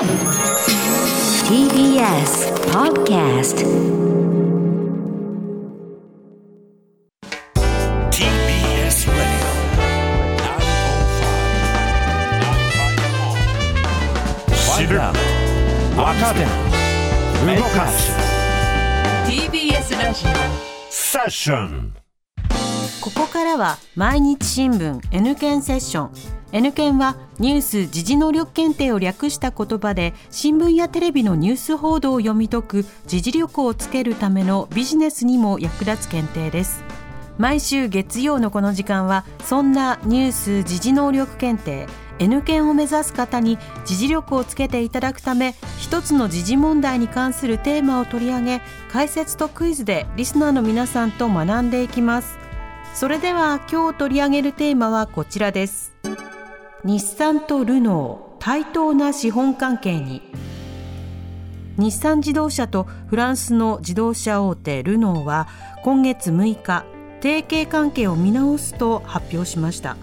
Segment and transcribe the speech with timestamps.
[0.00, 0.08] TBS
[2.72, 3.58] Podcast
[8.10, 9.44] TBS Radio.
[14.74, 14.98] 知る
[15.98, 16.46] 若手
[17.60, 18.10] 動かす
[19.26, 20.24] TBS ラジ
[20.88, 21.92] セッション
[23.02, 26.04] ここからは毎日新聞 N 検セッショ
[26.36, 36.82] ン N 検はニュース・時事能力検定を略した言葉で新聞やテレビのニュース報道を読み解く時事力をつけるためのビジネスにも役立つ検定です。
[37.38, 41.86] 毎週月曜のこの時間はそんなニュース・時事能力検定。
[42.18, 43.56] N 検を目指す方に
[43.86, 48.60] 時事力をつけていただくため一つの時事問題に関するテーマを取り上げ
[48.92, 52.36] 解説とクイズでリスナーの皆さんと学んでいきます。
[52.92, 55.99] それでは今日取り上げるテーマはこちらです。
[56.82, 60.22] 日産とルノー対等な資本関係に。
[61.76, 65.46] 日産自動車とフランスの自動車大手ルノーは
[65.82, 66.84] 今月6日
[67.20, 69.98] 提携関係を見直すと発表しました。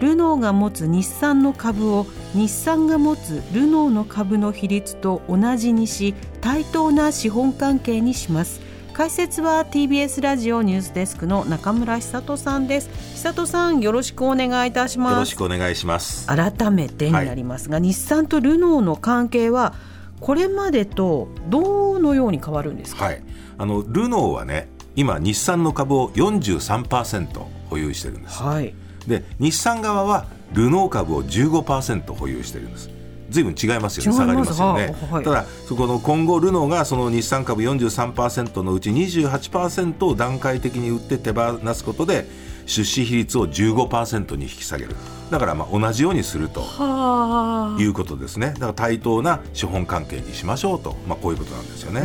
[0.00, 8.67] ルノーが持つ日産の株を日産が持つルノーの株の比率と同じにし対等な資本関係にします。
[8.98, 16.26] 解説は TBS ラジオニュースデスクの中村久人さんです久人さんよろしくお願いいたしますよろしくお願いします。
[16.26, 19.72] 改めてになりますが、日産とルノーの関係は
[20.18, 23.22] これまでとどのように変わるんですか、はい、
[23.56, 28.42] あのルノーはね、今日産の株を43%保有してるんです。
[28.42, 28.74] はい
[29.06, 32.97] で、日産側はルノー株を15%保有してるんです。
[33.30, 34.94] ずいぶん違いますよね、下がりますよね。
[35.10, 42.26] はいただ、そこの今後、ルノーがその日産株43%のうち28%を段階的に売って手放すことで、
[42.66, 44.94] 出資比率を15%に引き下げる。
[45.30, 48.54] だからまあ同じようにするとはあいうことですね。
[48.54, 52.02] だから対等な資本関係にしましょうと、まあこういうことなんですよね。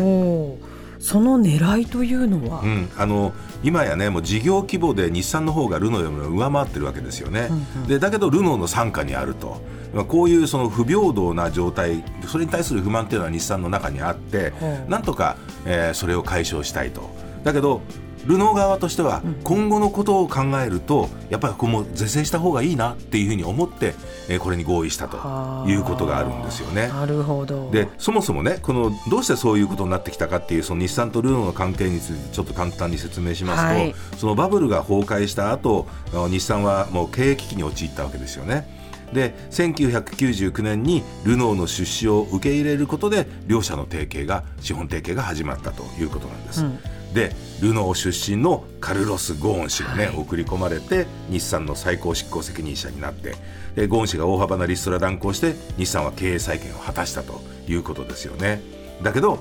[1.04, 7.50] その狙いというのは、うん、あの今やねもう事業規模で日産の方がルノーよりも上回ってるわけですよね、
[7.90, 9.62] でだけどルノーの傘下にあると、
[9.94, 14.90] まあ、こういうその不平等な状態それに対する不満っていうのは日産の中にあって、ほう。
[14.90, 17.10] なんとか、えーそれを解消したいと。
[17.44, 17.82] だけど
[18.26, 23.96] ルノー側としては今後のことを考えるとやっぱりここも是正した方がいいなっていうふうに思って、
[24.30, 25.18] えーこれに合意したと
[25.68, 26.88] いうことがあるんですよね。
[26.88, 35.88] なるほどでそもそもねこのどうしてそういうことになってきたかっていうその日産とルノーの関係についてちょっと簡単に説明しますと、はいそのバブルが崩壊した後
[36.30, 38.68] 日産はもう経営危機に陥ったわけですよね。
[39.14, 46.66] で1999年にルノーの出資を受け入れることで両社の提携が資本提携が始まったということなんです。
[47.14, 53.36] でルノー出身のカルロス・ゴーン氏がね、送り込まれて日産の最高執行責任者になって
[53.76, 58.62] でゴーン氏が大幅なリストラ断行して日産は経営再建を果たしたということですよね。
[59.02, 59.40] だけど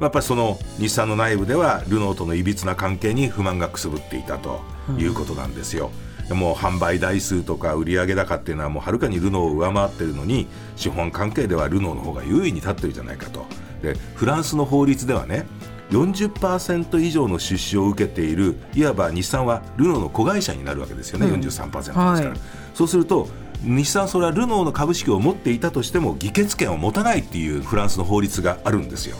[0.00, 4.60] やっぱりその日産の内部ではルノーとのいびつな関係に不満がくすぶっていたと
[4.98, 5.90] いうことなんですよ。
[6.28, 10.46] でもう販売台数とか売上高っていうのはもうはるかにルノーを上回ってるのに
[10.76, 13.44] 資本関係ではルノーの方が優位に立ってるじゃないかと
[13.82, 15.46] でフランスの法律ではね
[15.94, 22.32] 40%以上の出資を受けているいわば日産はルノーの子会社になるわけですよね、43%ですから、はい。
[22.74, 23.28] そうすると
[23.62, 29.16] 日産それはルノーの株式を持っていたとしても議決権を持たないっていうフランスの法律があるんですよ。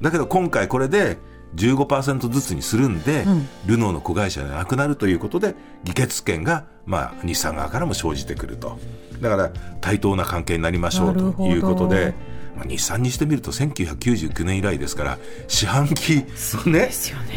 [0.00, 1.18] だけど今回これで
[1.56, 3.24] 15%ずつにするんで、
[3.66, 8.78] ルノーの子会社でなくなるということで議決権が、まあ、日産側からも生じてくると。
[9.20, 9.50] だから
[9.80, 12.14] 対等な関係になりましょうということで、
[12.56, 15.18] まあ、日産にしてみると1999年以来ですから
[15.48, 16.24] 四半期、
[16.66, 16.90] ね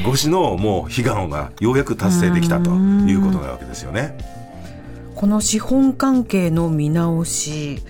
[0.07, 4.17] 越しのもう悲願がようやく達成できたということなわけですよね。
[5.15, 7.81] この資本関係の見直し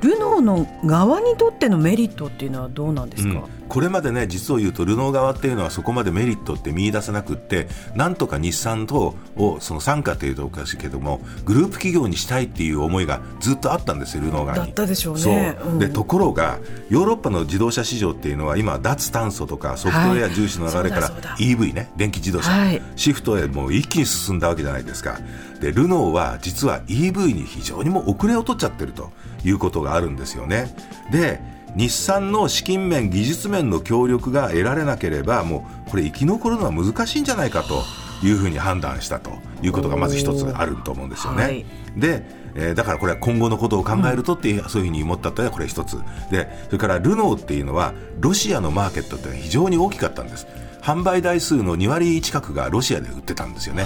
[0.00, 14.64] ルノーの側にとってのメリットっていうのはどうなんですか、うんこれまでね実を言うとルノー側っていうのはそこまでメリットって見出せなくってなんとか日産とをその傘下というとおかしいけどもグループ企業にしたいっていう思いがずっとあったんですよルノー側に。
[14.64, 15.20] だったでしょうね。
[15.20, 15.30] そ
[15.68, 15.72] う。
[15.72, 15.78] うん。
[15.78, 22.82] でところがヨーロッパの自動車市場っていうのは今脱炭素とかソフトウェア重視の流れからはい EV ね電気自動車、はい。
[22.96, 25.18] シフトへもう一気に進んだわけじゃないですか。
[25.60, 29.10] でルノーは実は EV に非常にもう遅れを取っちゃってると
[29.44, 30.74] いうことがあるんですよね。
[31.10, 37.84] で日産の資金面技術面の協力が得られなければもうこれ生き残るのは難しいんじゃないかと
[38.26, 39.30] いうふうに判断したと
[39.62, 41.42] いうことがまず一つあると思うんですよね。
[41.42, 41.66] はい。
[41.96, 42.22] で、
[42.54, 45.98] えーだからこれは今後のことを考えるとっていう、そういうふうに思ったというのはこれ一つ。
[46.30, 50.46] でそれからルノーっていうのはロシアのマーケットって非常に大きかったんです
[50.82, 53.84] 販売台数の2割近くがロシアで売ってたんですよね。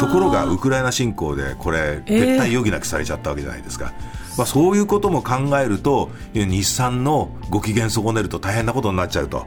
[0.00, 3.92] ところがウクライナ侵攻でこれ撤退余儀なくされちゃったわけじゃないですか、
[4.36, 9.46] まあ、そういうことも考えると日産のご機嫌損ねると大変なことになっちゃうと。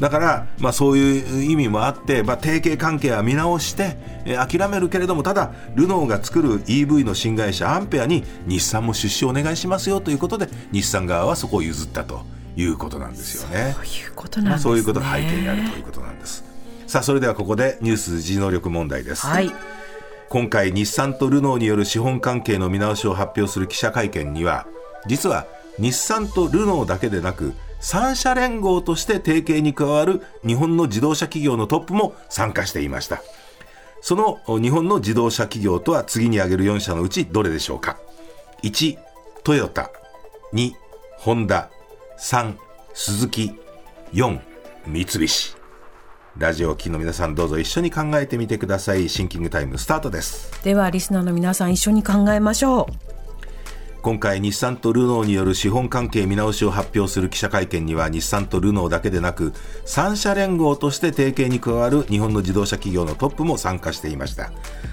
[0.00, 12.24] だから、まあ、そういう意味もあって、まあ、提携関係は見直して、えー諦めるけれどもただルノーが作る EV の新会社アンペアに日産も出資をお願いしますよということで日産側はそこを譲ったと
[12.56, 13.74] いうことなんですよね。
[13.74, 14.58] そういうことなんまあ。
[14.58, 16.44] そういうことが背景にあるということなんです。
[16.86, 19.26] さあそれではここでニュース自能力問題です。
[19.26, 19.50] はい。
[20.28, 24.66] 今回日産とルノーによる資本関係の見直しを発表する記者会見には
[25.06, 25.46] 実は
[25.78, 27.52] 日産とルノーだけでなく
[27.82, 33.22] 3社連合として提携に加わる日本の自動車企業のトップも参加していました
[34.00, 37.98] その日本の自動車企業とは次に挙げる4社のうちどれでしょうか
[38.62, 38.96] ？1
[39.44, 39.90] トヨタ
[40.54, 40.72] 2
[41.18, 41.68] ホンダ
[42.22, 42.54] 3
[42.94, 43.52] スズキ
[44.12, 44.38] 4
[44.86, 45.56] 三菱。
[46.38, 49.08] ラジオを聴きの皆さんどうぞ一緒に考えてみてください。
[49.08, 50.62] シンキングタイムスタートです。
[50.62, 52.94] ではリスナーの皆さん一緒に考えましょう。
[54.02, 59.52] 今回日産とルノーによる資本関係見直しを発表する記者会見には日産とルノーだけでなく
[59.86, 64.52] 3社連合として提携に加わる日本の自動車企業のトップも参加していました。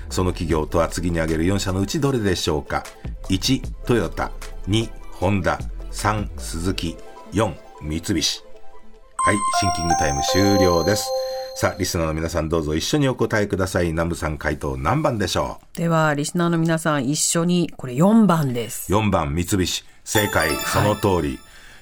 [0.10, 2.84] その企業とは次に挙げる4社のうちどれでしょうか
[3.30, 4.32] ？1トヨタ。
[4.68, 5.60] 2ホンダ。
[5.92, 6.98] 3スズキ
[7.32, 8.44] 4三菱。
[9.22, 11.10] はいシンキングタイム終了です。
[11.56, 13.88] さあリスナーの皆さんどうぞ一緒にお答えください。
[13.88, 15.78] 南部さん回答何番でしょう？
[15.78, 18.92] ではリスナーの皆さん一緒にこれ4番です。
[18.94, 19.84] 4番三菱。
[20.06, 21.40] 正解その通り、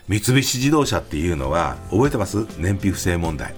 [0.07, 2.45] 三菱自動車っていうのは覚えてます？
[2.57, 3.53] 燃費不正問題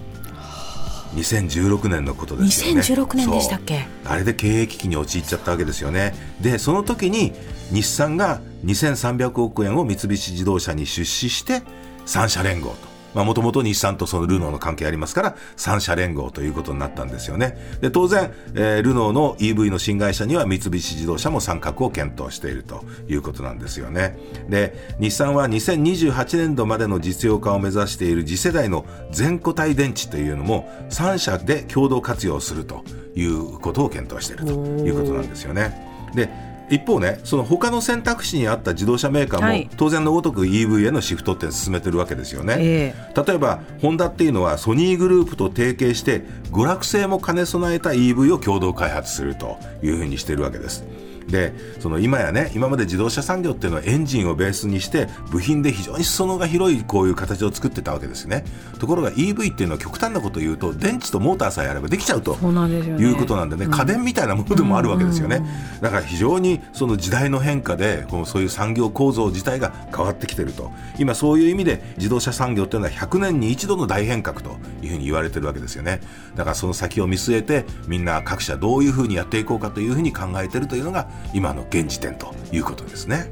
[1.15, 2.81] 2016年のことですよね。
[2.81, 3.87] 2016年でしたっけ？
[4.05, 6.13] あれで経営危機に陥っちゃったわけですよね。
[6.41, 7.33] でその時に
[7.71, 11.61] 日産が2300億円を三菱自動車に出資して
[12.05, 17.57] 3社連合ともともと日産とそのルノーの関係ありますから3社連合ということになったんですよね。
[17.81, 24.17] で当然、えールノーの EV の新会社には三菱自動車も参画を検討しているということなんですよね。
[24.47, 32.83] で日産は2028年度までの実用化を目指している次世代の全固体電池というのも3社で共同活用すると
[33.15, 35.87] いうことを検討しているということなんですよね。
[36.15, 42.55] で一方ね、その他の選択肢にあった自動車メーカーも、はい当然のごとく EV へのシフトって進めてるわけですよね。
[42.59, 50.83] え例えば、ホンダっていうのはソニーグループと提携して、娯楽性も兼ね備えた EV を共同開発するというふうにしているわけです。
[51.27, 58.43] でその今やね今まで自動車産業っていうのはエンジンをベースにして部品で非常に裾野が広いこういう形を作ってたわけですね。
[58.79, 63.05] ところが EV っていうのは極端なことを言うと電池とモーターさえあればできちゃうとそうなんですよね。
[63.05, 65.41] いうことなんでね、家電みたいなものでもあるわけですよね、
[65.81, 70.71] だから非常にその時代の変化でこのそういう産業構造自体が変わってきてると。
[70.97, 76.01] 今そういう意味で自動車産業っていうのは100年に一度の大変革というふうに言われてるわけですよね。
[76.35, 83.29] だからその先を見据えてみんな各社どういうふうにやっていこうかというふうに考えてるというのが今の現時点ということですね。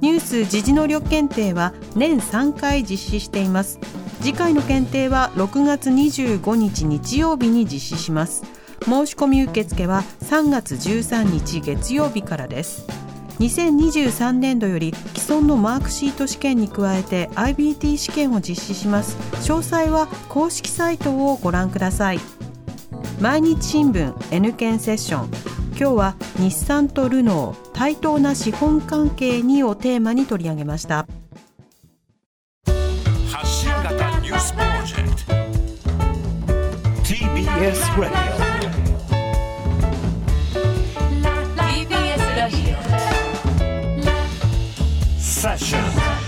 [0.00, 3.78] ニュース時事能力検定は年3回実施しています。
[4.22, 8.44] 次回の検定は6月25日日曜日に実施します。
[8.82, 12.86] 申し込み受付は3月13日月曜日からです。
[13.40, 19.16] 2023年度より既存のマークシート試験に加えて IBT 試験を実施します。
[19.50, 22.20] 詳細は公式サイトをご覧ください。
[23.18, 25.30] 毎日新聞 N 検セッション。
[25.70, 31.06] 今日は日産とルノー対等な資本関係にをテーマに取り上げました。
[32.66, 35.32] 発信型ニュースプロジェクト。
[37.02, 38.59] TBS Radio
[45.60, 46.19] passion.